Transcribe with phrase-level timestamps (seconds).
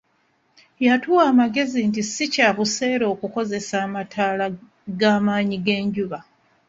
[0.85, 4.45] Yatuwa amagezi nti si kya buseere okukozesa amataala
[4.99, 6.19] g'amaanyi g'enjuba.